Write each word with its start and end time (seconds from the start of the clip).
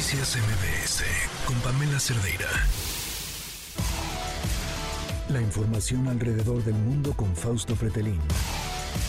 Noticias 0.00 0.38
MBS 0.38 1.04
con 1.44 1.54
Pamela 1.56 2.00
Cerdeira. 2.00 2.48
La 5.28 5.42
información 5.42 6.08
alrededor 6.08 6.64
del 6.64 6.72
mundo 6.72 7.12
con 7.12 7.36
Fausto 7.36 7.76
Fretelín. 7.76 8.18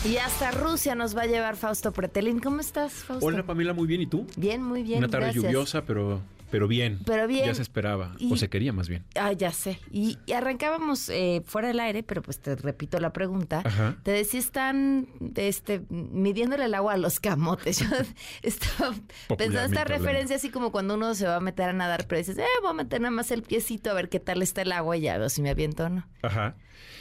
Y 0.04 0.18
hasta 0.18 0.50
Rusia 0.50 0.94
nos 0.94 1.16
va 1.16 1.22
a 1.22 1.26
llevar 1.26 1.56
Fausto 1.56 1.92
Pretelín. 1.92 2.40
¿Cómo 2.40 2.60
estás, 2.60 2.92
Fausto? 2.92 3.24
Hola 3.24 3.42
Pamela, 3.42 3.72
muy 3.72 3.86
bien. 3.86 4.02
¿Y 4.02 4.06
tú? 4.06 4.26
Bien, 4.36 4.62
muy 4.62 4.82
bien. 4.82 4.98
Una 4.98 5.08
tarde 5.08 5.28
gracias. 5.28 5.44
lluviosa, 5.44 5.82
pero, 5.86 6.20
pero 6.52 6.68
bien. 6.68 7.00
Pero 7.04 7.26
bien. 7.26 7.46
Ya 7.46 7.54
se 7.54 7.62
esperaba, 7.62 8.14
Y- 8.18 8.32
o 8.32 8.36
se 8.36 8.48
quería 8.48 8.72
más 8.72 8.88
bien. 8.88 9.04
Ah, 9.16 9.32
ya 9.32 9.50
sé. 9.50 9.80
Y, 9.90 10.18
y 10.26 10.32
arrancábamos 10.32 11.08
eh, 11.08 11.42
fuera 11.44 11.66
del 11.68 11.80
aire, 11.80 12.04
pero 12.04 12.22
pues 12.22 12.38
te 12.38 12.54
repito 12.54 13.00
la 13.00 13.12
pregunta. 13.12 13.62
Ajá. 13.64 13.96
Te 14.04 14.12
decía, 14.12 14.38
están 14.38 15.08
este, 15.34 15.82
midiéndole 15.88 16.66
el 16.66 16.74
agua 16.74 16.92
a 16.92 16.96
los 16.98 17.18
camotes. 17.18 17.78
Yo 17.80 17.86
estaba 18.42 18.94
pensando 19.36 19.62
esta 19.62 19.84
referencia 19.84 20.36
así 20.36 20.50
como 20.50 20.70
cuando 20.70 20.94
uno 20.94 21.14
se 21.16 21.26
va 21.26 21.36
a 21.36 21.40
meter 21.40 21.70
a 21.70 21.72
nadar, 21.72 22.06
pero 22.06 22.18
dices, 22.18 22.38
eh, 22.38 22.44
voy 22.60 22.70
a 22.70 22.74
meter 22.74 23.00
nada 23.00 23.10
más 23.10 23.30
el 23.32 23.42
piecito 23.42 23.90
a 23.90 23.94
ver 23.94 24.08
qué 24.08 24.20
tal 24.20 24.42
está 24.42 24.62
el 24.62 24.70
agua 24.72 24.96
y 24.96 25.00
ya 25.00 25.18
veo 25.18 25.28
si 25.28 25.42
me 25.42 25.50
aviento 25.50 25.84
o 25.84 25.88
no. 25.88 26.06
Ajá. 26.22 26.54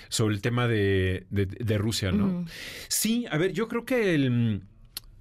Sobre 0.09 0.34
el 0.35 0.41
tema 0.41 0.68
de, 0.68 1.27
de- 1.29 1.45
de 1.45 1.77
Rusia, 1.77 2.12
¿no? 2.12 2.45
Sí, 2.88 3.26
a 3.29 3.38
ver, 3.38 3.52
yo 3.54 3.68
creo 3.68 3.85
que 3.85 4.15
el- 4.15 4.63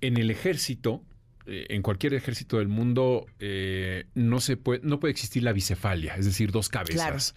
en 0.01 0.17
el 0.17 0.31
ejército, 0.31 1.03
en 1.51 1.83
cualquier 1.83 2.15
ejército 2.15 2.59
del 2.59 2.69
mundo, 2.69 3.27
eh, 3.39 4.07
no, 4.15 4.41
se 4.41 4.57
puede, 4.57 4.81
no 4.83 5.01
puede 5.01 5.13
existir 5.13 5.43
la 5.43 5.53
bicefalia, 5.53 6.15
es 6.15 6.25
decir, 6.25 6.53
dos 6.53 6.69
cabezas. 6.69 7.35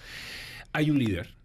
Hay 0.71 0.91
un 0.91 0.99
líder. 0.99 1.35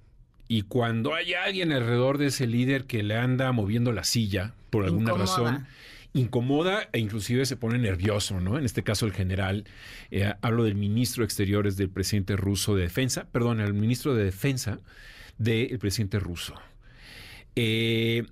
Y 0.49 0.63
cuando 0.63 1.15
hay 1.15 1.35
alguien 1.35 1.73
alrededor 1.73 2.19
de 2.19 2.27
ese 2.27 2.47
líder 2.47 2.85
que 2.85 3.03
le 3.03 3.17
anda 3.17 3.53
moviendo 3.53 3.93
la 3.93 4.05
silla 4.05 4.55
por 4.71 4.85
alguna 4.85 5.13
Incomoda. 5.13 5.25
razón, 5.25 5.67
incomoda 6.15 6.89
e 6.93 6.99
inclusive 6.99 7.45
se 7.47 7.57
pone 7.57 7.79
nervioso, 7.79 8.41
¿no? 8.41 8.59
En 8.59 8.65
este 8.65 8.83
caso 8.83 9.07
el 9.07 9.13
general, 9.13 9.65
eh, 10.11 10.33
hablo 10.41 10.65
del 10.65 10.75
ministro 10.75 11.23
de 11.23 11.27
Exteriores 11.27 11.77
del 11.77 11.91
presidente 11.91 12.37
ruso 12.37 12.75
de 12.75 12.83
defensa, 12.83 13.29
perdón, 13.31 13.61
el 13.61 13.75
ministro 13.75 14.15
de 14.15 14.25
defensa 14.25 14.81
del 15.37 15.79
presidente 15.79 16.19
ruso. 16.19 16.55
Eh, 17.57 18.25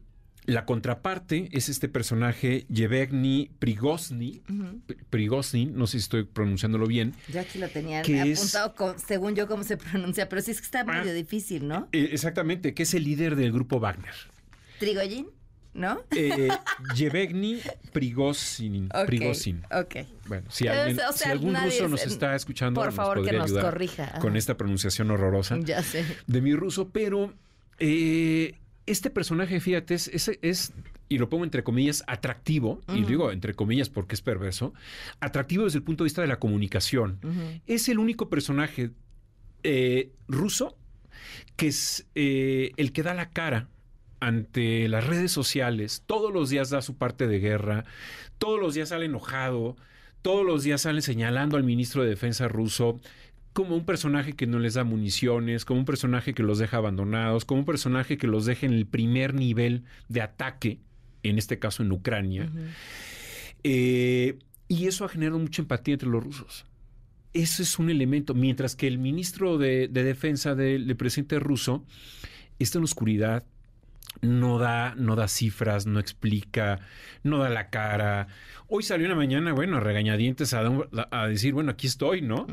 la 0.47 0.65
contraparte 0.65 1.49
es 1.53 1.69
este 1.69 1.89
personaje 1.89 2.67
Yevgeny 2.69 3.51
Prigozhin, 3.59 4.43
P- 4.87 4.97
Prigozhin, 5.11 5.77
no 5.77 5.87
sé 5.87 5.93
si 5.99 6.05
estoy 6.05 6.25
pronunciándolo 6.25 6.87
bien, 6.87 7.15
Yo 7.33 7.41
aquí 7.41 7.59
lo 7.59 7.69
tenía 7.69 8.03
¿Qué 8.03 8.23
es? 8.33 8.39
apuntado 8.55 8.75
con- 8.75 8.99
según 8.99 9.35
yo 9.35 9.47
cómo 9.49 9.65
se 9.65 9.77
pronuncia, 9.77 10.29
pero 10.29 10.41
sí 10.43 10.53
es 10.53 10.59
que 10.61 10.65
está 10.65 10.81
Ah. 10.81 10.85
medio 10.85 11.13
difícil, 11.15 11.67
¿no? 11.67 11.89
Eh, 11.93 12.11
exactamente, 12.13 12.75
que 12.75 12.85
es 12.85 12.95
el 12.95 13.05
líder 13.05 13.37
del 13.37 13.53
grupo 13.53 13.81
Wagner. 13.81 14.15
Trigoyin, 14.79 15.27
¿no? 15.75 16.01
Eh, 16.13 16.49
Yevgeny 16.97 17.61
Prigozhin. 17.93 18.89
Ok, 18.95 19.07
Prigozhin. 19.07 19.63
Ok. 19.73 19.97
Bueno, 20.29 20.51
si, 20.51 20.69
alguien- 20.69 21.01
o 21.09 21.13
si 21.13 21.19
sea, 21.21 21.33
algún 21.33 21.53
nadie 21.55 21.71
ruso 21.71 21.85
es- 21.87 21.91
nos 21.91 22.07
está 22.07 22.35
escuchando, 22.37 22.81
por 22.81 22.87
nos 22.89 22.95
favor, 22.95 23.25
que 23.25 23.33
nos 23.33 23.53
corrija. 23.53 24.05
Ajá. 24.05 24.19
con 24.21 24.37
esta 24.37 24.57
pronunciación 24.57 25.11
horrorosa 25.11 25.59
Ya 25.61 25.83
sé. 25.83 26.05
de 26.27 26.41
mi 26.41 26.55
ruso, 26.55 26.91
pero 26.91 27.33
eh, 27.79 28.55
este 28.87 29.11
personaje, 29.11 29.59
fíjate, 29.61 29.95
es, 29.95 30.09
es- 30.09 30.39
es, 30.43 30.73
y 31.09 31.19
lo 31.19 31.29
pongo 31.29 31.45
entre 31.45 31.63
comillas, 31.65 32.03
atractivo, 32.07 32.81
y 32.89 33.05
digo 33.05 33.31
entre 33.33 33.55
comillas 33.55 33.89
porque 33.89 34.15
es 34.15 34.23
perverso, 34.23 34.73
atractivo 35.21 35.65
desde 35.65 35.79
el 35.79 35.85
punto 35.85 36.05
de 36.05 36.07
vista 36.07 36.23
de 36.23 36.29
la 36.29 36.39
comunicación. 36.39 37.19
Es 37.67 37.89
el 37.89 37.99
único 37.99 38.29
personaje 38.29 38.91
eh, 39.63 40.13
ruso 40.29 40.77
que 41.57 41.69
es 41.69 42.07
eh, 42.15 42.73
el 42.77 42.93
que 42.93 43.03
da 43.03 43.15
la 43.15 43.31
cara 43.31 43.69
ante 44.21 44.89
las 44.89 45.07
redes 45.07 45.31
sociales, 45.33 46.03
todos 46.07 46.33
los 46.33 46.49
días 46.51 46.71
da 46.71 46.83
su 46.83 46.97
parte 46.97 47.27
de 47.27 47.39
guerra, 47.39 47.85
todos 48.39 48.59
los 48.61 48.75
días 48.75 48.89
sale 48.91 49.07
enojado, 49.07 49.77
todos 50.23 50.45
los 50.45 50.63
días 50.65 50.83
sale 50.83 51.03
señalando 51.03 51.57
al 51.57 51.65
ministro 51.65 52.03
de 52.03 52.11
Defensa 52.11 52.49
ruso 52.49 52.99
como 53.57 53.75
un 53.75 53.87
personaje 53.87 54.35
que 54.35 54.47
no 54.47 54.59
les 54.59 54.75
da 54.75 54.85
municiones, 54.85 55.65
como 55.65 55.81
un 55.81 55.87
personaje 55.87 56.35
que 56.35 56.43
los 56.43 56.59
deja 56.59 56.77
abandonados, 56.77 57.47
como 57.47 57.61
un 57.61 57.65
personaje 57.65 58.19
que 58.19 58.27
los 58.27 58.45
deja 58.45 58.67
en 58.67 58.75
el 58.75 58.85
primer 58.85 59.33
nivel 59.33 59.85
de 60.11 60.21
ataque, 60.21 60.81
en 61.23 61.39
este 61.39 61.59
caso 61.59 61.83
en 61.83 61.91
Ucrania. 61.91 62.53
Eh, 63.65 64.39
y 64.69 64.89
eso 64.89 65.07
ha 65.07 65.09
generado 65.09 65.39
mucha 65.39 65.63
empatía 65.63 65.95
entre 65.95 66.11
los 66.11 66.23
rusos. 66.23 66.67
Eso 67.33 67.63
es 67.63 67.79
un 67.79 67.89
elemento. 67.89 68.35
Mientras 68.35 68.77
que 68.77 68.89
el 68.89 68.99
ministro 68.99 69.57
de, 69.57 69.89
de 69.89 70.05
Defensa 70.05 70.55
del, 70.55 70.87
del 70.87 70.97
presidente 70.99 71.39
ruso 71.39 71.83
está 72.59 72.77
en 72.77 72.83
la 72.83 72.85
oscuridad, 72.85 73.45
no 74.23 74.59
da, 74.59 74.95
no 74.97 75.17
da 75.17 75.29
cifras, 75.29 75.87
no 75.87 76.01
explica, 76.01 76.81
no 77.23 77.39
da 77.39 77.49
la 77.49 77.71
cara. 77.71 78.29
Hoy 78.69 78.83
salió 78.83 79.07
una 79.07 79.15
mañana, 79.15 79.53
bueno, 79.53 79.77
a 79.77 79.81
regañadientes 79.81 80.55
a, 80.55 80.63
a 81.11 81.27
decir, 81.29 81.53
bueno, 81.55 81.71
aquí 81.71 81.87
estoy, 81.87 82.23
¿no? 82.23 82.47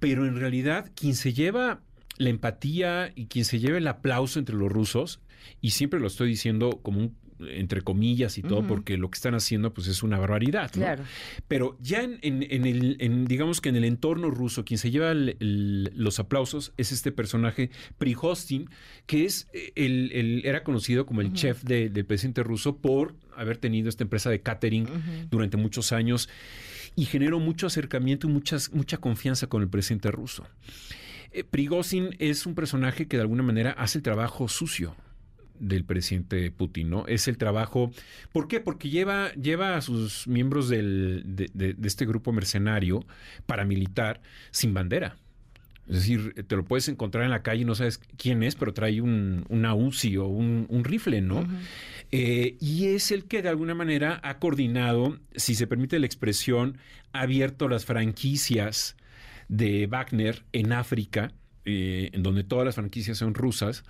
Pero 0.00 0.26
en 0.26 0.36
realidad, 0.36 0.90
quien 0.94 1.14
se 1.14 1.32
lleva 1.32 1.80
la 2.16 2.28
empatía 2.30 3.12
y 3.14 3.26
quien 3.26 3.44
se 3.44 3.58
lleva 3.58 3.78
el 3.78 3.88
aplauso 3.88 4.38
entre 4.38 4.54
los 4.54 4.70
rusos, 4.70 5.20
y 5.60 5.70
siempre 5.70 6.00
lo 6.00 6.06
estoy 6.06 6.28
diciendo 6.28 6.80
como 6.82 7.00
un 7.00 7.16
entre 7.40 7.82
comillas 7.82 8.38
y 8.38 8.42
todo, 8.42 8.66
porque 8.66 8.96
lo 8.96 9.10
que 9.10 9.16
están 9.16 9.34
haciendo 9.34 9.72
pues 9.74 9.86
es 9.88 10.02
una 10.02 10.18
barbaridad. 10.18 10.70
¿no? 10.74 10.82
Claro. 10.82 11.04
Pero 11.48 11.76
ya 11.80 12.02
en, 12.02 12.18
en- 12.22 12.46
en 12.48 12.64
el, 12.66 12.96
en, 13.00 13.24
digamos 13.26 13.60
que 13.60 13.68
en 13.70 13.76
el 13.76 13.84
entorno 13.84 14.30
ruso, 14.30 14.64
quien 14.64 14.78
se 14.78 14.90
lleva 14.90 15.10
el- 15.10 15.36
el- 15.40 15.90
los 15.94 16.18
aplausos 16.20 16.72
es 16.76 16.92
este 16.92 17.12
personaje 17.12 17.70
Prigozhin, 17.98 18.68
que 19.06 19.24
es 19.24 19.48
eh, 19.52 19.72
el, 19.74 20.42
era 20.44 20.62
conocido 20.62 21.06
como 21.06 21.20
el 21.20 21.32
chef 21.32 21.62
de- 21.64 21.88
del 21.90 22.04
presidente 22.04 22.42
ruso 22.42 22.76
por 22.76 23.14
haber 23.36 23.56
tenido 23.56 23.88
esta 23.88 24.04
empresa 24.04 24.30
de 24.30 24.40
catering 24.40 24.86
durante 25.30 25.56
muchos 25.56 25.92
años 25.92 26.28
y 26.96 27.06
generó 27.06 27.40
mucho 27.40 27.66
acercamiento 27.66 28.28
y 28.28 28.32
muchas, 28.32 28.72
mucha 28.72 28.98
confianza 28.98 29.48
con 29.48 29.62
el 29.62 29.68
presidente 29.68 30.10
ruso. 30.12 30.46
Eh, 31.32 31.42
Prigozhin 31.42 32.14
es 32.20 32.46
un 32.46 32.54
personaje 32.54 33.08
que 33.08 33.16
de 33.16 33.22
alguna 33.22 33.42
manera 33.42 33.72
hace 33.72 33.98
el 33.98 34.02
trabajo 34.02 34.46
sucio 34.46 34.94
del 35.58 35.84
presidente 35.84 36.50
Putin, 36.50 36.90
¿no? 36.90 37.06
Es 37.06 37.28
el 37.28 37.38
trabajo. 37.38 37.90
¿Por 38.32 38.48
qué? 38.48 38.60
Porque 38.60 38.90
lleva, 38.90 39.32
lleva 39.34 39.76
a 39.76 39.80
sus 39.80 40.26
miembros 40.26 40.68
del- 40.68 41.22
de, 41.26 41.48
de- 41.54 41.74
de 41.74 41.88
este 41.88 42.06
grupo 42.06 42.32
mercenario 42.32 43.04
paramilitar 43.46 44.20
sin 44.50 44.74
bandera. 44.74 45.16
Es 45.86 45.96
decir, 45.96 46.32
te 46.46 46.56
lo 46.56 46.64
puedes 46.64 46.88
encontrar 46.88 47.24
en 47.24 47.30
la 47.30 47.42
calle 47.42 47.60
y 47.60 47.64
no 47.66 47.74
sabes 47.74 47.98
quién 48.16 48.42
es, 48.42 48.54
pero 48.56 48.72
trae 48.72 49.02
un, 49.02 49.44
una 49.50 49.74
UCI 49.74 50.16
o 50.16 50.26
un, 50.26 50.64
un 50.70 50.82
rifle, 50.82 51.20
¿no? 51.20 51.46
Eh, 52.10 52.56
y 52.58 52.86
es 52.86 53.10
el 53.10 53.26
que 53.26 53.42
de 53.42 53.50
alguna 53.50 53.74
manera 53.74 54.18
ha 54.22 54.38
coordinado, 54.38 55.18
si 55.36 55.54
se 55.54 55.66
permite 55.66 55.98
la 55.98 56.06
expresión, 56.06 56.78
ha 57.12 57.20
abierto 57.22 57.68
las 57.68 57.84
franquicias 57.84 58.96
de 59.48 59.86
Wagner 59.86 60.44
en 60.52 60.72
África, 60.72 61.32
eh, 61.64 62.10
en 62.12 62.22
donde 62.22 62.44
todas 62.44 62.64
las 62.64 62.74
franquicias 62.74 63.18
son 63.18 63.34
rusas, 63.34 63.84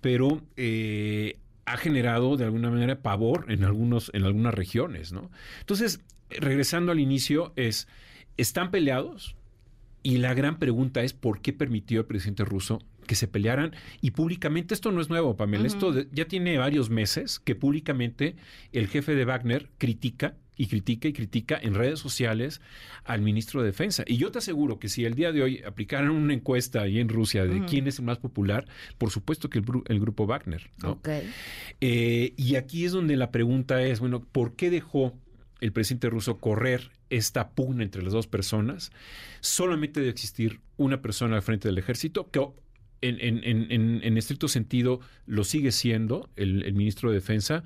pero 0.00 0.42
eh, 0.56 1.38
ha 1.64 1.76
generado 1.76 2.36
de 2.36 2.44
alguna 2.44 2.70
manera 2.70 3.02
pavor 3.02 3.46
en, 3.48 3.64
algunos, 3.64 4.10
en 4.14 4.24
algunas 4.24 4.54
regiones, 4.54 5.12
¿no? 5.12 5.30
Entonces, 5.60 6.00
regresando 6.30 6.92
al 6.92 7.00
inicio, 7.00 7.52
es, 7.56 7.88
¿están 8.36 8.70
peleados? 8.70 9.36
Y 10.02 10.18
la 10.18 10.34
gran 10.34 10.58
pregunta 10.58 11.02
es 11.02 11.12
por 11.12 11.40
qué 11.40 11.52
permitió 11.52 12.00
el 12.00 12.06
presidente 12.06 12.44
ruso 12.44 12.80
que 13.10 13.16
se 13.16 13.26
pelearan 13.26 13.72
y 14.00 14.12
públicamente 14.12 14.72
esto 14.72 14.92
no 14.92 15.00
es 15.00 15.08
nuevo, 15.10 15.36
Pamela, 15.36 15.64
Ujú. 15.64 15.74
esto 15.74 15.92
de- 15.92 16.06
ya 16.12 16.26
tiene 16.26 16.58
varios 16.58 16.90
meses 16.90 17.40
que 17.40 17.56
públicamente 17.56 18.36
el 18.70 18.86
jefe 18.86 19.16
de 19.16 19.24
Wagner 19.24 19.68
critica 19.78 20.36
y 20.56 20.68
critica 20.68 21.08
y 21.08 21.12
critica 21.12 21.58
en 21.60 21.74
redes 21.74 21.98
sociales 21.98 22.60
al 23.02 23.20
ministro 23.20 23.62
de 23.62 23.66
Defensa. 23.66 24.04
Y 24.06 24.16
yo 24.16 24.30
te 24.30 24.38
aseguro 24.38 24.78
que 24.78 24.88
si 24.88 25.04
el 25.04 25.14
día 25.16 25.32
de 25.32 25.42
hoy 25.42 25.60
aplicaran 25.66 26.10
una 26.10 26.34
encuesta 26.34 26.82
ahí 26.82 27.00
en 27.00 27.08
Rusia 27.08 27.46
de 27.46 27.64
quién 27.64 27.88
es 27.88 27.98
el 27.98 28.04
más 28.04 28.18
popular, 28.18 28.64
por 28.96 29.10
supuesto 29.10 29.50
que 29.50 29.58
el, 29.58 30.00
grupo 30.00 30.26
Wagner, 30.26 30.70
¿no? 30.80 31.00
Eh, 31.80 32.32
y 32.36 32.54
aquí 32.54 32.84
es 32.84 32.92
donde 32.92 33.16
la 33.16 33.32
pregunta 33.32 33.82
es, 33.82 33.98
bueno, 33.98 34.20
¿por 34.20 34.54
qué 34.54 34.70
dejó 34.70 35.18
el 35.60 35.72
presidente 35.72 36.08
ruso 36.10 36.38
correr 36.38 36.92
esta 37.08 37.50
pugna 37.50 37.82
entre 37.82 38.02
las 38.04 38.12
dos 38.12 38.28
personas? 38.28 38.92
Solamente 39.40 39.98
debe 39.98 40.12
existir 40.12 40.60
una 40.76 41.02
persona 41.02 41.34
al 41.36 41.42
frente 41.42 41.66
del 41.66 41.78
ejército, 41.78 42.30
que 42.30 42.46
en, 43.02 43.18
en- 43.20 43.44
en- 43.44 43.66
en- 43.70 44.00
en 44.02 44.16
estricto 44.18 44.48
sentido 44.48 45.00
lo 45.26 45.44
sigue 45.44 45.72
siendo 45.72 46.28
el, 46.36 46.62
el 46.64 46.74
ministro 46.74 47.10
de 47.10 47.16
Defensa, 47.16 47.62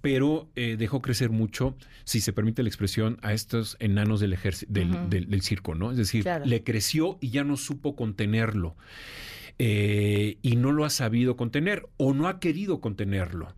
pero 0.00 0.48
eh, 0.56 0.76
dejó 0.78 1.02
crecer 1.02 1.30
mucho, 1.30 1.76
si 2.04 2.20
se 2.20 2.32
permite 2.32 2.62
la 2.62 2.68
expresión, 2.68 3.18
a 3.22 3.32
estos 3.32 3.76
enanos 3.80 4.20
del, 4.20 4.32
ejército, 4.32 4.72
del, 4.72 5.10
del- 5.10 5.28
del 5.28 5.42
circo, 5.42 5.74
¿no? 5.74 5.90
Es 5.90 5.96
decir, 5.98 6.22
Claro. 6.22 6.44
le 6.46 6.62
creció 6.64 7.18
y 7.20 7.30
ya 7.30 7.44
no 7.44 7.56
supo 7.56 7.94
contenerlo. 7.96 8.76
Eh, 9.60 10.38
y 10.42 10.54
no 10.56 10.70
lo 10.70 10.84
ha 10.84 10.90
sabido 10.90 11.36
contener 11.36 11.84
o 11.96 12.14
no 12.14 12.28
ha 12.28 12.38
querido 12.38 12.80
contenerlo 12.80 13.54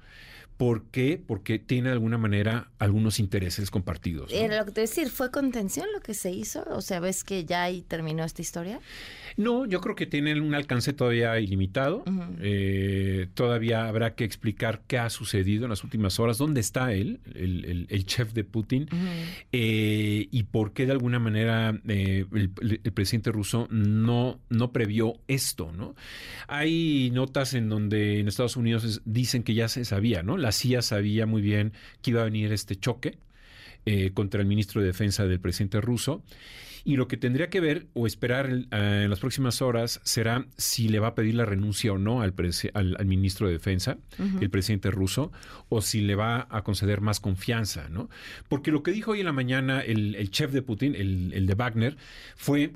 ¿Por 0.61 0.85
qué? 0.91 1.19
Porque 1.27 1.59
tiene 1.59 1.89
de 1.89 1.95
alguna 1.95 2.19
manera 2.19 2.69
algunos 2.79 3.19
intereses 3.19 3.71
compartidos. 3.71 4.31
¿no? 4.31 4.37
Era 4.39 4.59
lo 4.59 4.67
que 4.67 4.73
te 4.73 4.83
decir, 4.83 5.09
¿fue 5.09 5.31
contención 5.31 5.87
lo 5.95 6.01
que 6.03 6.13
se 6.13 6.31
hizo? 6.33 6.63
O 6.71 6.83
sea, 6.83 7.01
¿ves 7.01 7.25
que 7.25 7.47
ya 7.47 7.63
ahí 7.63 7.81
terminó 7.81 8.25
esta 8.25 8.43
historia? 8.43 8.79
No, 9.39 9.65
yo 9.65 9.81
creo 9.81 9.95
que 9.97 10.05
tienen 10.07 10.43
un 10.43 10.55
alcance 10.55 10.93
todavía 10.93 11.41
ilimitado. 11.41 12.05
Eh, 12.43 13.29
todavía 13.33 13.89
habrá 13.89 14.15
que 14.15 14.25
explicar 14.25 14.83
qué 14.87 14.99
ha 14.99 15.09
sucedido 15.09 15.65
en 15.65 15.71
las 15.71 15.83
últimas 15.83 16.21
horas, 16.21 16.37
dónde 16.37 16.61
está 16.61 16.93
él, 16.93 17.21
el, 17.35 17.65
el- 17.65 17.87
el 17.89 18.05
chef 18.05 18.35
de 18.35 18.45
Putin, 18.45 18.87
eh, 19.53 20.00
y 20.41 20.45
por 20.45 20.73
qué 20.73 20.87
de 20.87 20.93
alguna 20.93 21.19
manera 21.19 21.79
eh, 21.87 22.25
el, 22.33 22.51
presidente 22.95 23.31
ruso 23.31 23.69
no, 23.71 24.41
no 24.49 24.73
previó 24.73 25.21
esto, 25.29 25.71
¿no? 25.71 25.95
Hay 26.49 27.11
notas 27.13 27.53
en 27.53 27.69
donde 27.69 28.21
en 28.21 28.27
Estados 28.27 28.57
Unidos 28.57 29.03
dicen 29.05 29.43
que 29.43 29.53
ya 29.53 29.69
se 29.69 29.85
sabía, 29.85 30.23
¿no? 30.23 30.39
La 30.39 30.53
CIA 30.53 30.81
sabía 30.81 31.27
muy 31.27 31.43
bien 31.43 31.75
que 32.01 32.13
iba 32.13 32.23
a 32.23 32.25
venir 32.25 32.55
este 32.55 32.75
choque 32.75 33.19
eh, 33.85 34.13
contra 34.15 34.41
el 34.41 34.47
ministro 34.47 34.81
de 34.81 34.87
Defensa 34.87 35.27
del 35.27 35.41
presidente 35.41 35.79
ruso. 35.83 36.23
Y 36.85 36.97
lo 36.97 37.09
que 37.09 37.17
tendría 37.17 37.51
que 37.51 37.61
ver 37.61 37.87
o 37.95 38.07
esperar 38.07 38.51
eh, 38.51 39.03
en 39.05 39.11
las 39.11 39.21
próximas 39.21 39.61
horas 39.63 40.01
será 40.05 40.47
si 40.57 40.89
le 40.89 40.99
va 40.99 41.09
a 41.09 41.15
pedir 41.15 41.35
la 41.35 41.45
renuncia 41.45 41.93
o 41.93 41.99
no 41.99 42.23
al, 42.23 42.35
presi- 42.35 42.71
al- 42.75 42.97
al 42.99 43.07
ministro 43.07 43.47
de 43.47 43.55
Defensa, 43.55 43.99
el 44.41 44.51
presidente 44.51 44.91
ruso, 44.91 45.31
o 45.69 45.83
si 45.83 46.01
le 46.01 46.15
va 46.15 46.47
a 46.51 46.63
conceder 46.63 47.01
más 47.01 47.21
confianza, 47.21 47.89
¿no? 47.89 48.09
Porque 48.49 48.71
lo 48.71 48.83
que 48.83 48.93
dijo 48.93 49.11
hoy 49.13 49.21
en 49.21 49.27
la 49.27 49.33
mañana 49.33 49.81
el, 49.81 50.15
el 50.15 50.31
chef 50.31 50.53
de 50.53 50.63
Putin, 50.63 50.95
el, 50.95 51.33
el 51.35 51.47
de 51.47 51.55
Wagner, 51.55 51.97
fue 52.37 52.73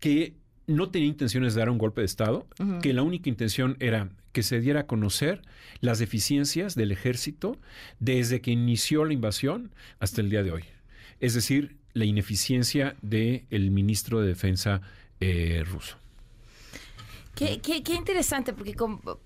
que 0.00 0.34
no 0.66 0.90
tenía 0.90 1.08
intenciones 1.08 1.54
de 1.54 1.58
dar 1.60 1.70
un 1.70 1.78
golpe 1.78 2.00
de 2.00 2.06
Estado, 2.06 2.46
que 2.80 2.92
la 2.92 3.02
única 3.02 3.28
intención 3.28 3.76
era 3.80 4.10
que 4.32 4.42
se 4.42 4.60
diera 4.60 4.80
a 4.80 4.86
conocer 4.86 5.42
las 5.80 5.98
deficiencias 5.98 6.74
del 6.74 6.90
ejército 6.92 7.58
desde 8.00 8.40
que 8.40 8.52
inició 8.52 9.04
la 9.04 9.12
invasión 9.12 9.74
hasta 9.98 10.20
el 10.22 10.30
día 10.30 10.42
de 10.42 10.52
hoy. 10.52 10.64
Es 11.20 11.34
decir, 11.34 11.76
la 11.94 12.04
ineficiencia 12.04 12.96
del 13.02 13.70
ministro 13.70 14.20
de 14.20 14.28
Defensa 14.28 14.80
eh, 15.20 15.62
ruso. 15.66 15.96
Qué, 17.34 17.60
qué, 17.60 17.82
qué 17.82 17.94
interesante, 17.94 18.52
porque 18.52 18.74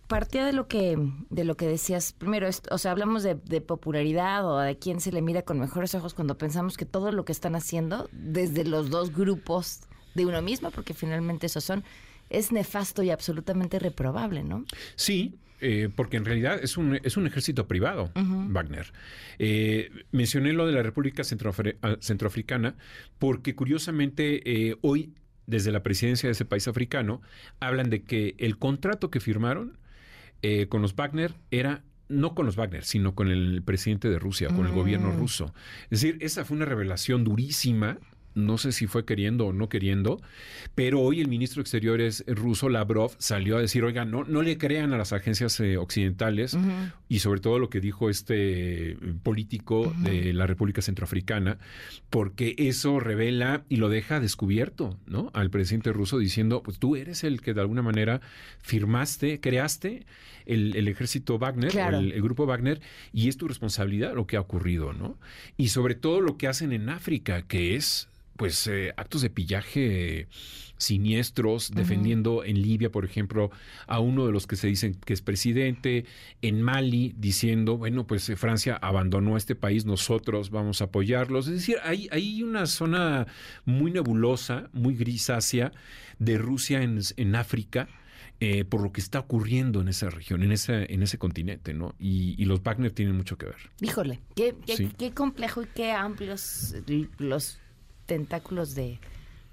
partía 0.07 0.47
de 0.47 0.53
lo 0.53 0.69
que 0.69 0.97
de 1.29 1.45
lo 1.45 1.57
que 1.57 1.67
decías 1.67 2.13
primero, 2.13 2.47
es- 2.47 2.63
o 2.71 2.79
sea, 2.79 2.93
hablamos 2.93 3.25
de, 3.25 3.35
de 3.35 3.61
popularidad 3.61 4.47
o 4.49 4.59
de 4.61 4.79
quién 4.79 5.01
se 5.01 5.11
le 5.11 5.23
mira 5.23 5.43
con 5.43 5.59
mejores 5.59 5.95
ojos 5.97 6.15
cuando 6.15 6.39
pensamos 6.39 6.77
que 6.77 6.85
todo 6.87 7.11
lo 7.11 7.25
que 7.25 7.33
están 7.33 7.57
haciendo 7.57 8.09
desde 8.13 8.65
los 8.65 8.91
dos 8.91 9.13
grupos 9.13 9.81
de 10.15 10.25
uno 10.25 10.41
mismo, 10.41 10.71
porque 10.71 10.95
finalmente 10.95 11.47
esos 11.47 11.65
son, 11.65 11.83
es 12.31 12.53
nefasto 12.53 13.03
y 13.03 13.11
absolutamente 13.11 13.81
reprobable, 13.81 14.45
¿no? 14.45 14.65
Sí, 14.95 15.35
eh, 15.61 15.89
porque 15.95 16.17
en 16.17 16.25
realidad 16.25 16.59
es 16.63 16.77
un, 16.77 16.99
es 17.03 17.17
un 17.17 17.27
ejército 17.27 17.67
privado, 17.67 18.11
Wagner. 18.53 18.93
Eh, 19.39 19.91
mencioné 20.13 20.53
lo 20.53 20.67
de 20.67 20.73
la 20.73 20.83
República 20.83 21.23
Centroafri- 21.23 21.77
ah, 21.83 21.97
Centroafricana 22.01 22.77
porque 23.19 23.55
curiosamente 23.55 24.43
eh, 24.71 24.77
hoy, 24.83 25.15
desde 25.47 25.73
la 25.73 25.83
presidencia 25.83 26.29
de 26.29 26.33
ese 26.33 26.45
país 26.45 26.69
africano, 26.69 27.23
hablan 27.61 27.91
de 27.91 28.03
que 28.03 28.35
el 28.39 28.59
contrato 28.59 29.11
que 29.11 29.21
firmaron 29.21 29.79
eh, 30.43 30.67
con 30.69 30.83
los 30.83 30.95
Wagner 30.95 31.33
era 31.51 31.83
no 32.09 32.35
con 32.35 32.47
los 32.47 32.55
Wagner, 32.57 32.85
sino 32.85 33.15
con 33.17 33.29
el 33.31 33.63
presidente 33.65 34.09
de 34.09 34.19
Rusia, 34.21 34.49
con 34.49 34.65
el 34.67 34.73
gobierno 34.73 35.11
ruso. 35.19 35.53
Es 35.91 36.01
decir, 36.03 36.19
esa 36.21 36.45
fue 36.45 36.57
una 36.57 36.65
revelación 36.67 37.25
durísima. 37.25 37.99
No 38.37 38.59
sé 38.59 38.71
si 38.71 38.87
fue 38.87 39.07
queriendo 39.07 39.47
o 39.47 39.53
no 39.55 39.71
queriendo, 39.71 40.21
pero 40.75 41.01
hoy 41.01 41.23
el 41.23 41.29
ministro 41.29 41.61
de 41.61 41.63
Exteriores 41.63 42.23
ruso, 42.27 42.69
Lavrov, 42.69 43.13
salió 43.17 43.57
a 43.57 43.61
decir, 43.61 43.83
oiga, 43.83 44.05
no, 44.05 44.25
no 44.25 44.43
le 44.43 44.59
crean 44.59 44.93
a 44.93 44.99
las 44.99 45.15
agencias 45.15 45.59
eh, 45.61 45.79
occidentales 45.79 46.57
y 47.09 47.21
sobre 47.21 47.41
todo 47.41 47.59
lo 47.59 47.71
que 47.71 47.81
dijo 47.81 48.11
este 48.11 48.91
eh, 48.91 48.97
político 49.23 49.95
de 50.03 50.35
la 50.35 50.47
República 50.47 50.83
Centroafricana, 50.83 51.59
porque 52.11 52.55
eso 52.59 53.01
revela 53.01 53.65
y 53.71 53.77
lo 53.77 53.89
deja 53.89 54.21
descubierto, 54.21 54.99
¿no? 55.07 55.31
Al 55.33 55.49
presidente 55.49 55.93
ruso 55.93 56.19
diciendo, 56.19 56.63
pues 56.63 56.79
tú 56.79 56.95
eres 56.95 57.25
el 57.25 57.41
que 57.41 57.55
de 57.55 57.63
alguna 57.63 57.81
manera 57.81 58.21
firmaste, 58.61 59.41
creaste 59.41 60.05
el, 60.45 60.77
el 60.77 60.89
ejército 60.89 61.39
Wagner, 61.39 61.75
o 61.75 61.89
el, 61.89 62.13
el 62.13 62.23
grupo 62.23 62.45
Wagner, 62.45 62.81
y 63.15 63.29
es 63.29 63.39
tu 63.39 63.49
responsabilidad 63.49 64.15
lo 64.15 64.27
que 64.27 64.37
ha 64.37 64.41
ocurrido, 64.41 64.93
¿no? 64.93 65.19
Y 65.57 65.69
sobre 65.69 65.95
todo 65.95 66.21
lo 66.21 66.37
que 66.37 66.49
hacen 66.49 66.73
en 66.73 66.91
África, 66.91 67.43
que 67.43 67.77
es 67.77 68.09
pues 68.37 68.67
eh, 68.67 68.93
actos 68.97 69.23
de 69.23 69.31
pillaje 69.31 70.29
siniestros, 70.79 71.71
defendiendo 71.75 72.45
en 72.45 72.61
Libia, 72.61 72.91
por 72.93 73.05
ejemplo, 73.05 73.51
a 73.87 73.99
uno 74.01 74.27
de 74.27 74.33
los 74.33 74.47
que 74.47 74.57
se 74.57 74.67
dicen 74.67 74.95
que 74.95 75.15
es 75.15 75.23
presidente, 75.23 76.05
en 76.43 76.61
Mali, 76.61 77.15
diciendo, 77.17 77.79
bueno, 77.79 78.07
pues 78.07 78.29
eh, 78.29 78.37
Francia 78.37 78.77
abandonó 78.81 79.37
este 79.37 79.55
país, 79.55 79.87
nosotros 79.87 80.51
vamos 80.51 80.81
a 80.83 80.85
apoyarlos. 80.85 81.47
Es 81.49 81.55
decir, 81.55 81.77
hay, 81.83 82.09
hay 82.13 82.43
una 82.43 82.67
zona 82.67 83.27
muy 83.65 83.91
nebulosa, 83.91 84.69
muy 84.73 84.95
grisácea 84.95 85.73
de 86.19 86.39
Rusia 86.39 86.83
en, 86.83 87.01
en 87.17 87.35
África. 87.37 87.89
eh, 88.39 88.67
por 88.67 88.83
lo 88.83 88.93
que 88.93 89.01
está 89.01 89.21
ocurriendo 89.21 89.81
en 89.81 89.89
esa 89.89 90.11
región, 90.11 90.43
en 90.43 90.53
ese, 90.53 90.93
en 90.93 91.03
ese 91.03 91.17
continente, 91.17 91.73
¿no? 91.73 91.95
Y, 91.99 92.35
y 92.37 92.45
los 92.45 92.63
Wagner 92.63 92.91
tienen 92.93 93.17
mucho 93.17 93.39
que 93.39 93.47
ver. 93.47 93.57
Híjole, 93.81 94.21
qué, 94.35 94.55
qué, 94.67 94.77
Sí. 94.77 94.91
qué 94.99 95.13
complejo 95.13 95.63
y 95.63 95.67
qué 95.75 95.93
amplios 95.93 96.75
los 97.17 97.59
tentáculos 98.07 98.75
de, 98.75 98.99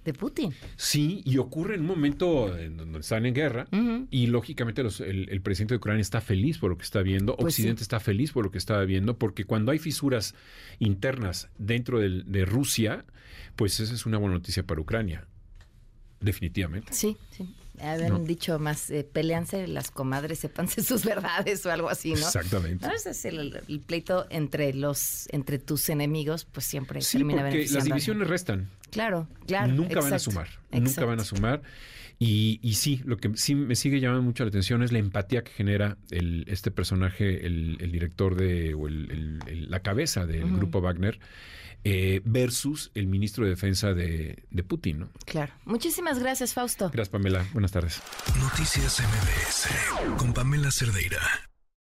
de 0.06 0.14
Putin. 0.14 0.54
Sí, 0.76 1.22
y 1.26 1.38
ocurre 1.38 1.76
en 1.76 1.82
un 1.82 1.88
momento 1.88 2.58
en 2.58 2.78
donde 2.78 3.00
están 3.00 3.26
en 3.26 3.34
guerra 3.34 3.68
y 4.12 4.28
lógicamente 4.28 4.84
los- 4.84 5.00
el, 5.02 5.30
el 5.30 5.42
presidente 5.42 5.74
de 5.74 5.78
Ucrania 5.78 6.02
está 6.02 6.22
feliz 6.22 6.58
por 6.58 6.70
lo 6.70 6.78
que 6.78 6.84
está 6.84 7.02
viendo, 7.02 7.36
Pues 7.36 7.54
Occidente 7.56 7.80
sí. 7.80 7.84
está 7.84 8.00
feliz 8.00 8.32
por 8.32 8.46
lo 8.46 8.52
que 8.52 8.58
está 8.58 8.80
viendo, 8.84 9.18
porque 9.18 9.46
cuando 9.46 9.72
hay 9.72 9.80
fisuras 9.80 10.36
internas 10.80 11.50
dentro 11.58 12.00
del- 12.00 12.32
de 12.32 12.46
Rusia, 12.46 13.06
pues 13.56 13.80
esa 13.80 13.94
es 13.94 14.06
una 14.06 14.18
buena 14.18 14.36
noticia 14.36 14.64
para 14.64 14.82
Ucrania, 14.82 15.26
definitivamente. 16.20 16.94
Sí, 16.94 17.18
sí. 17.32 17.54
Habían 17.81 18.10
No. 18.14 18.20
dicho 18.20 18.60
más, 18.60 18.90
eh, 18.92 19.04
peleanse 19.04 19.68
las 19.68 19.90
comadres, 19.92 20.40
sépanse 20.40 20.84
sus 20.84 21.04
verdades 21.06 21.66
o 21.66 21.72
algo 21.72 21.90
así, 21.90 22.12
¿no? 22.14 22.20
Exactamente. 22.20 22.86
No, 22.86 22.94
es 22.94 23.25
el, 23.25 23.62
el 23.68 23.80
pleito 23.80 24.28
entre 24.30 24.74
los, 24.74 25.28
entre 25.31 25.58
tus 25.60 25.90
enemigos, 25.90 26.46
pues 26.46 26.66
siempre 26.66 27.02
Sí, 27.02 27.18
termina 27.18 27.42
porque 27.42 27.50
las 27.50 27.54
beneficiando 27.54 27.80
alguien. 27.81 27.96
divisiones 27.96 28.28
restan. 28.28 28.70
Claro, 28.92 29.28
claro. 29.48 29.74
nunca 29.74 29.96
van 30.02 30.14
a 30.14 30.16
exacto, 30.18 30.31
sumar, 30.31 30.48
nunca 30.72 30.78
exacto. 30.90 31.08
van 31.08 31.20
a 31.20 31.24
sumar. 31.24 31.62
Y, 32.25 32.60
y 32.62 32.75
sí, 32.75 33.02
lo 33.06 33.18
que 33.18 33.31
sí 33.36 33.54
me 33.54 33.75
sigue 33.75 34.00
llamando 34.00 34.22
mucho 34.24 34.44
la 34.46 34.48
atención 34.50 34.81
es 34.81 34.92
la 34.94 35.00
empatía 35.00 35.44
que 35.44 35.52
genera 35.52 35.98
el, 36.10 36.46
este 36.48 36.72
personaje, 36.72 37.46
el, 37.46 37.75
el 37.81 37.92
director 37.92 38.36
de, 38.36 38.74
o 38.75 38.88
el- 38.88 39.12
el- 39.12 39.40
el- 39.48 39.70
la 39.72 39.81
cabeza 39.81 40.25
del 40.25 40.50
grupo 40.56 40.80
Wagner, 40.80 41.20
eh, 41.84 42.22
versus 42.24 42.92
el 42.94 43.08
ministro 43.08 43.44
de 43.44 43.50
Defensa 43.50 43.94
de, 43.94 44.44
de 44.50 44.64
Putin. 44.64 45.00
¿no? 45.00 45.10
Claro. 45.25 45.52
Muchísimas 45.66 46.18
gracias, 46.20 46.54
Fausto. 46.54 46.86
Gracias, 46.94 47.10
Pamela. 47.10 47.46
Buenas 47.52 47.72
tardes. 47.72 48.02
Noticias 48.40 49.02
MBS 49.02 50.16
con 50.18 50.34
Pamela 50.34 50.72
Cerdeira. 50.72 51.20